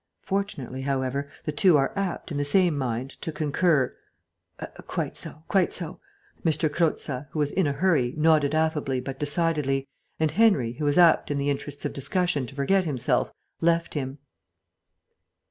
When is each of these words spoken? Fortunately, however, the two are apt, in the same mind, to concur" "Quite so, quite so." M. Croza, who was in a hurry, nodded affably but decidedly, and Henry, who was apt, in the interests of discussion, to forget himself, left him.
Fortunately, 0.23 0.81
however, 0.81 1.29
the 1.45 1.51
two 1.51 1.77
are 1.77 1.93
apt, 1.95 2.31
in 2.31 2.37
the 2.37 2.43
same 2.43 2.75
mind, 2.75 3.11
to 3.21 3.31
concur" 3.31 3.95
"Quite 4.87 5.15
so, 5.15 5.43
quite 5.47 5.71
so." 5.73 5.99
M. 6.43 6.51
Croza, 6.51 7.27
who 7.29 7.37
was 7.37 7.51
in 7.51 7.67
a 7.67 7.71
hurry, 7.73 8.15
nodded 8.17 8.55
affably 8.55 8.99
but 8.99 9.19
decidedly, 9.19 9.87
and 10.19 10.31
Henry, 10.31 10.73
who 10.73 10.85
was 10.85 10.97
apt, 10.97 11.29
in 11.29 11.37
the 11.37 11.51
interests 11.51 11.85
of 11.85 11.93
discussion, 11.93 12.47
to 12.47 12.55
forget 12.55 12.83
himself, 12.83 13.31
left 13.59 13.93
him. 13.93 14.17